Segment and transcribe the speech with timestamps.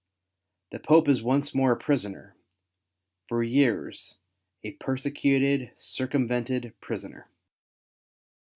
[0.71, 2.35] The Pope is once more a prisoner—
[3.29, 4.15] for years
[4.63, 7.27] a persecuted circumvented prisoner.